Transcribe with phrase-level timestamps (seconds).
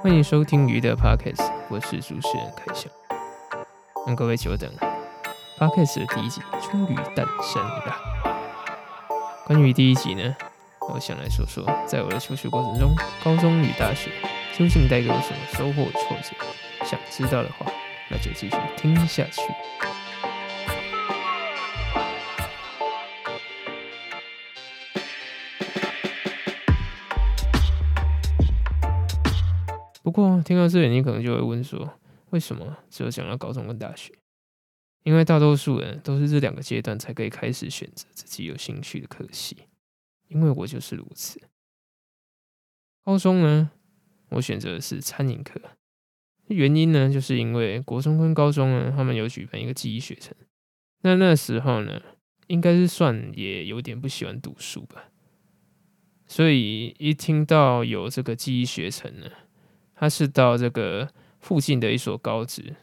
[0.00, 2.88] 欢迎收听鱼的 Podcast，我是主持人凯翔。
[4.06, 4.96] 让各位久等了
[5.58, 6.40] ，Podcast 的第一集
[6.70, 7.96] 终于诞生了。
[9.44, 10.36] 关于第一集呢，
[10.88, 14.12] 我想来说说，在我的求学过程中，高中与大学
[14.56, 16.36] 究竟带给我什么收获挫折？
[16.84, 17.66] 想知道的话，
[18.08, 19.42] 那就继续听下去。
[30.20, 32.00] 过听到这里，你可能就会问说，
[32.30, 34.12] 为什么只有讲到高中跟大学？
[35.04, 39.56] 因为大多数人都是这两个阶段才可以开始选择自己有兴趣的科系，
[40.26, 41.40] 因为我就是如此。
[43.04, 43.70] 高中呢，
[44.30, 45.60] 我选择的是餐饮科，
[46.48, 50.34] 原因呢，就是因为国中跟高中呢，他们有举办一个记忆学程。
[51.02, 52.02] 那那时候呢，
[52.48, 55.10] 应该是算也有点不喜欢读书吧，
[56.26, 59.30] 所以一听到有这个记忆学程呢。
[59.98, 61.08] 他是到这个
[61.40, 62.76] 附近的一所高职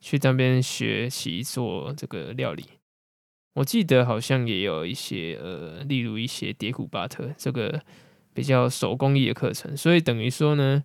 [0.00, 2.64] 去那边学习做这个料理。
[3.54, 7.80] 我记得好像也有一些呃，例如一些叠古巴特这个
[8.34, 9.76] 比较手工艺的课程。
[9.76, 10.82] 所以等于说呢，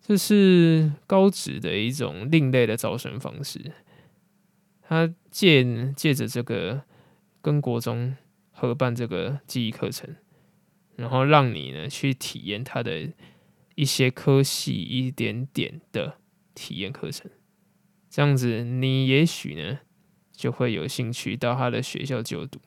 [0.00, 3.72] 这是高职的一种另类的招生方式。
[4.80, 6.80] 他借借着这个
[7.42, 8.16] 跟国中
[8.52, 10.16] 合办这个记忆课程，
[10.96, 13.10] 然后让你呢去体验他的。
[13.74, 16.18] 一些科系一点点的
[16.54, 17.30] 体验课程，
[18.08, 19.80] 这样子你也许呢
[20.32, 22.60] 就会有兴趣到他的学校就读。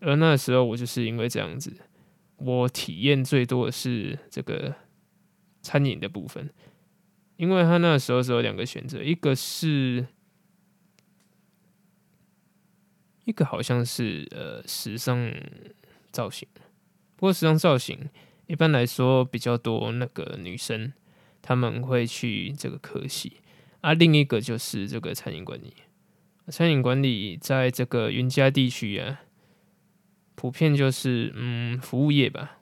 [0.00, 1.72] 而那时候我就是因为这样子，
[2.38, 4.74] 我体验最多的是这个
[5.60, 6.52] 餐饮的部分，
[7.36, 10.04] 因为他那时候是有两个选择，一个是
[13.24, 15.32] 一个好像是呃时尚
[16.10, 16.48] 造型，
[17.14, 18.10] 不过时尚造型。
[18.52, 20.92] 一般来说，比较多那个女生，
[21.40, 23.38] 他们会去这个科系
[23.80, 23.94] 啊。
[23.94, 25.72] 另一个就是这个餐饮管理，
[26.48, 29.22] 餐饮管理在这个云嘉地区啊，
[30.34, 32.58] 普遍就是嗯服务业吧，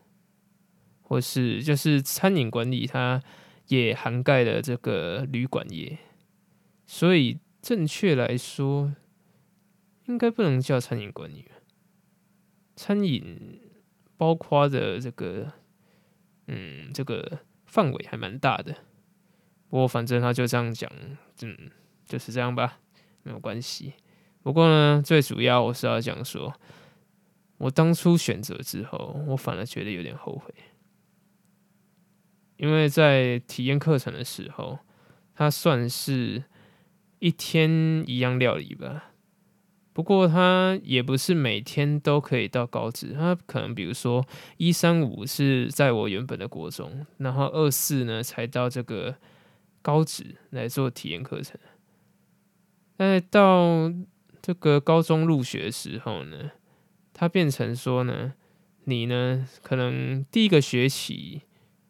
[1.03, 3.21] 或是就是餐饮管理，它
[3.67, 5.99] 也涵盖了这个旅馆业，
[6.87, 8.95] 所以正确来说，
[10.07, 11.47] 应该不能叫餐饮管理，
[12.77, 13.61] 餐饮
[14.17, 15.55] 包括的这个。
[16.53, 18.75] 嗯，这个范围还蛮大的，
[19.69, 20.91] 不过反正他就这样讲，
[21.43, 21.71] 嗯，
[22.05, 22.81] 就是这样吧，
[23.23, 23.95] 没有关系。
[24.43, 26.53] 不过呢，最主要我是要讲说，
[27.59, 30.53] 我当初选择之后，我反而觉得有点后悔，
[32.57, 34.81] 因为在体验课程的时候，
[35.35, 36.43] 它算是
[37.21, 39.10] 一天一样料理吧。
[39.93, 44.25] 不过他也不是每天都可以到高职，他可能比如说
[44.57, 49.17] 一三五是在我原本的国中，然后二四呢才到这个
[49.83, 51.59] 高职来做体验课程。
[52.97, 53.93] 但到
[54.41, 56.53] 这个高中入学的时候呢，
[57.13, 58.35] 他变成说呢，
[58.85, 61.43] 你呢可能第一个学期，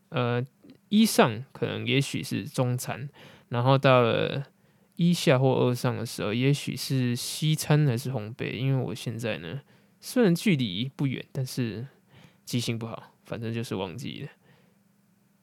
[0.09, 0.43] 呃，
[0.89, 3.11] 一上可能也许是中餐，
[3.51, 4.47] 然后到了。
[5.01, 9.63] 一下或二上的时候，也许是西餐还是烘焙，因为我现在呢，
[9.99, 11.87] 虽然距离不远，但是
[12.45, 14.29] 记性不好，反正就是忘记了。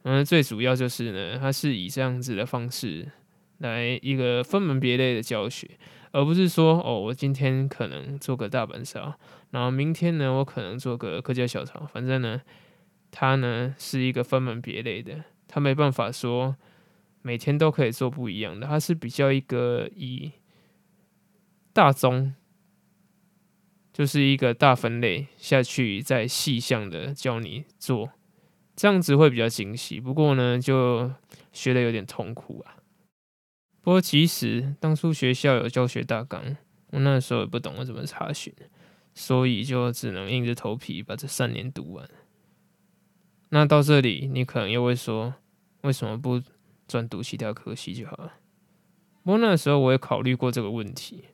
[0.03, 3.11] 嗯，最主要就是呢，它是以这样子的方式
[3.57, 5.67] 来一个分门别类的教学，
[6.11, 9.17] 而不是说哦，我今天可能做个大本烧，
[9.49, 12.39] 然后明天呢，我可能做个客家小炒，反正呢，
[13.09, 16.55] 它呢是一个分门别类的，它没办法说。
[17.21, 20.31] 每天都可以做不一样的，它是比较一个以
[21.73, 22.33] 大宗，
[23.91, 28.11] 就是一个大分类下去，再细项的教你做，
[28.75, 29.99] 这样子会比较精细。
[29.99, 31.11] 不过呢，就
[31.51, 32.77] 学的有点痛苦啊。
[33.81, 36.57] 不过其实当初学校有教学大纲，
[36.91, 38.53] 我那时候也不懂得怎么查询，
[39.13, 42.09] 所以就只能硬着头皮把这三年读完。
[43.49, 45.35] 那到这里，你可能又会说，
[45.81, 46.41] 为什么不？
[46.87, 48.33] 专读其他科系就好了。
[49.23, 51.25] 不过那时候我也考虑过这个问题，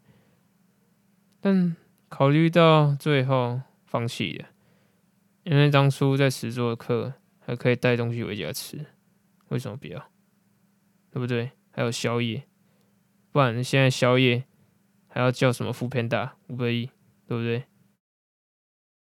[1.39, 1.75] 但
[2.09, 4.47] 考虑到最后放弃了，
[5.43, 8.85] 因为当初在十桌的课还可以带东西回家吃，
[9.49, 10.09] 为什么不要？
[11.11, 11.51] 对不对？
[11.71, 12.43] 还有宵夜，
[13.31, 14.45] 不然现在宵夜
[15.07, 16.89] 还要叫什么副片大五百亿，
[17.27, 17.65] 对不对？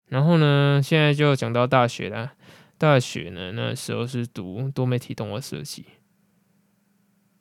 [0.07, 2.35] 然后呢，现在就讲到大学啦。
[2.77, 5.85] 大学呢，那时候是读多媒体动画设计。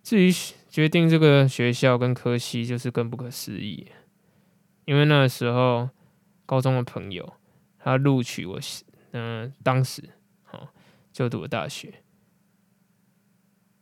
[0.04, 0.30] 至于
[0.68, 3.88] 决定这个学校跟科系，就是更不可思议。
[4.84, 5.88] 因为那时候
[6.44, 7.32] 高中的朋友，
[7.78, 8.60] 他录取我，
[9.12, 10.10] 嗯，当时
[10.42, 10.68] 好
[11.10, 12.02] 就读了大学，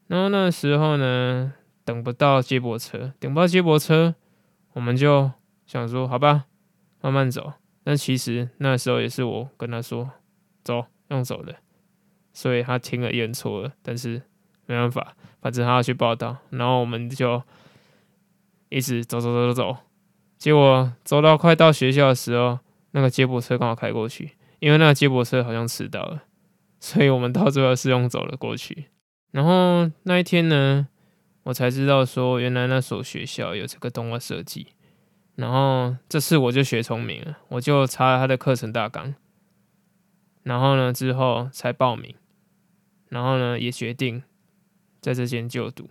[0.06, 1.54] 然后那时候呢，
[1.84, 4.14] 等不到接驳车，等不到接驳车，
[4.74, 5.32] 我们就
[5.66, 6.44] 想说，好吧，
[7.00, 7.54] 慢慢走。
[7.82, 10.08] 但其实那时候也是我跟他说，
[10.62, 11.56] 走，用走的。
[12.32, 14.22] 所以他听了也错了，但是
[14.72, 16.36] 没办法，反正他要去报道。
[16.50, 17.42] 然后我们就
[18.70, 19.76] 一直走走走走走，
[20.38, 22.58] 结果走到快到学校的时候，
[22.92, 26.22] 那个接驳车刚好开过去，因为那个接驳车好像迟到了，
[26.80, 28.86] 所以我们到最后是用走了过去。
[29.30, 30.88] 然后那一天呢，
[31.44, 34.68] 我才知道说，原来那所学校有这个动画设计。
[35.34, 39.14] 然后这次我就学聪明了，我就查了他的课程大纲，
[40.42, 42.14] 然后呢之后才报名，
[43.08, 44.22] 然后呢也决定
[45.02, 45.90] 在这间就读。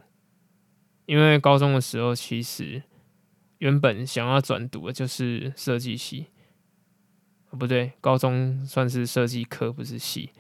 [1.06, 2.82] 因为高中的时候其实
[3.58, 6.28] 原本想要转读的就是设计系，
[7.50, 10.32] 不对，高中算是设计科不是系，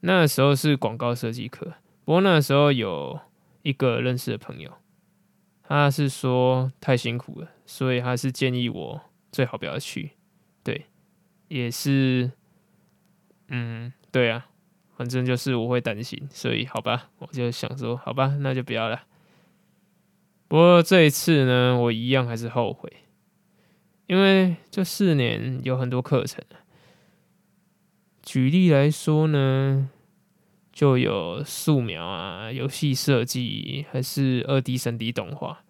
[0.00, 1.72] 那时候是广告设计科。
[2.04, 3.18] 不过那时候有
[3.62, 4.70] 一个认识的朋友，
[5.62, 9.00] 他是说太辛苦了，所以他是建议我
[9.32, 10.10] 最好不要去。
[10.62, 10.86] 对，
[11.48, 12.30] 也是，
[13.48, 14.46] 嗯，对啊，
[14.96, 19.02] 反正就是我会担心，所以好吧，我就想说，好吧，那就不要了。
[20.48, 22.92] 不过这一次呢，我一样还是后悔，
[24.06, 26.44] 因为这四年有很多课程。
[28.22, 29.90] 举例来说呢。
[30.74, 35.60] 就有素描啊，游戏设计，还是二 D、三 D 动画。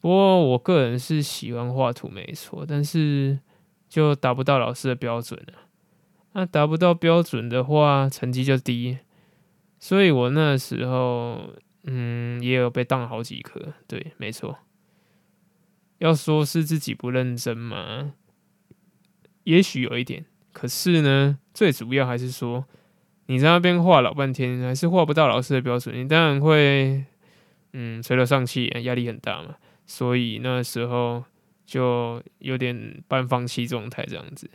[0.00, 3.40] 不过我个人是喜欢画图，没错，但是
[3.88, 5.54] 就达不到老师的标准了。
[6.38, 8.98] 那达不到标准的话，成绩就低。
[9.80, 11.52] 所以我那时候，
[11.82, 13.74] 嗯，也有被当好几科。
[13.88, 14.56] 对，没错。
[15.98, 18.12] 要说是自己不认真嘛，
[19.42, 20.26] 也许有一点。
[20.52, 22.64] 可是呢，最主要还是说。
[23.26, 27.04] 你在那边画老半天，还是画不到老师的标准，你当然会，
[27.72, 29.56] 嗯，垂头丧气，压力很大嘛。
[29.86, 31.24] 所以那时候
[31.66, 34.48] 就有点半放弃状态这样子。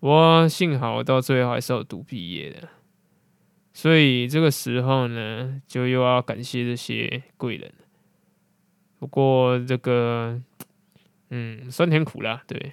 [0.00, 2.68] 我幸好到最后还是有读毕业的，
[3.72, 7.72] 所以这个时候呢，就又要感谢这些贵人。
[8.98, 10.40] 不过这个，
[11.30, 12.72] 嗯，酸甜苦辣，对，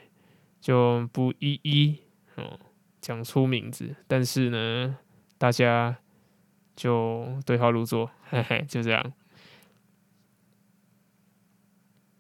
[0.62, 1.98] 就不一一
[2.36, 2.60] 哦
[3.02, 4.98] 讲出名字，但是呢。
[5.36, 5.98] 大家
[6.74, 9.12] 就对号入座，嘿嘿，就这样。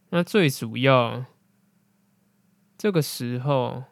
[0.09, 1.23] 那最主要，
[2.77, 3.85] 这个时候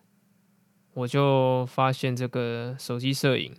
[0.94, 3.56] 我就发现这个手机摄影，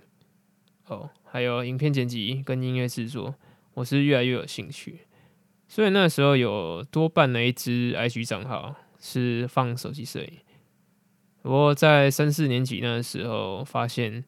[0.86, 3.34] 哦，还有影片剪辑跟音乐制作，
[3.74, 5.00] 我是越来越有兴趣。
[5.68, 10.32] 所以那时候有多办了一支 IG 账号，是放手机摄影。
[11.42, 14.24] 不过在三四年级那时候发现。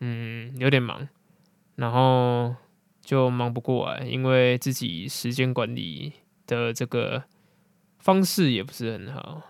[0.00, 1.08] 嗯，有点忙，
[1.76, 2.54] 然后
[3.00, 6.12] 就忙不过来，因为自己时间管理
[6.46, 7.24] 的这个
[7.98, 9.40] 方式也不是很好，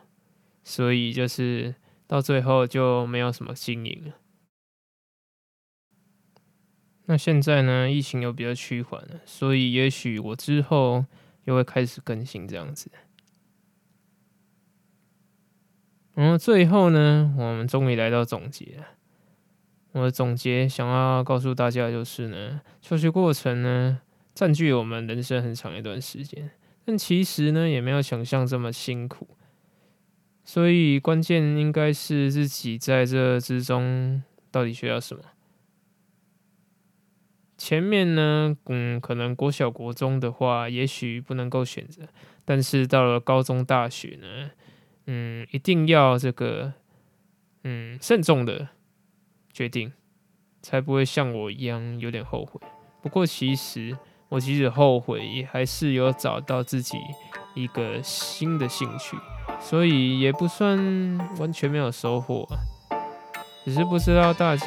[0.63, 1.75] 所以就是
[2.07, 4.15] 到最后就没有什么经营了。
[7.07, 11.05] 那现在呢，疫情又比较趋缓了，所以也许我之后
[11.45, 12.91] 又会开始更新这样子。
[16.15, 18.85] 然后最后呢，我们终于来到总结。
[19.93, 24.01] 我的总结想要告诉大家就是呢，求学过程呢
[24.35, 26.51] 占据我们人生很长一段时间，
[26.85, 29.36] 但其实呢也没有想象这么辛苦，
[30.47, 35.23] 所以关键应该是自己在这之中到底学到什么。
[37.59, 42.03] 前面呢，嗯，可能国小国中的话，也许不能够选择，
[42.45, 44.51] 但是到了高中大学呢，
[45.07, 46.75] 嗯，一定要这个，
[47.65, 48.69] 嗯，慎重的。
[49.53, 49.91] 决定，
[50.61, 52.61] 才不会像我一样有点后悔。
[53.03, 53.97] 不过其实
[54.29, 56.99] 我即使后悔，也还是有找到自己
[57.55, 59.17] 一个新的兴趣，
[59.61, 60.77] 所以也不算
[61.39, 62.57] 完全没有收获啊。
[63.65, 64.67] 只是不知道大家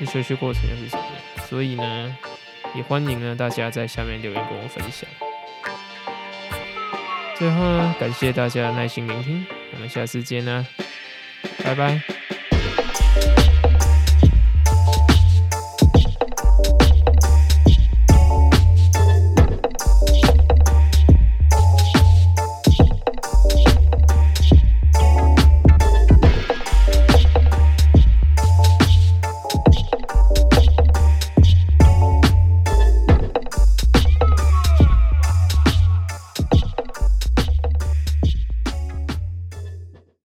[0.00, 1.04] 的学习过程又是什么，
[1.48, 2.16] 所以呢，
[2.74, 5.08] 也欢迎呢大家在下面留言跟我分享。
[7.36, 10.66] 最后呢，感谢大家的耐心聆听，我们下次见啦，
[11.62, 12.15] 拜拜。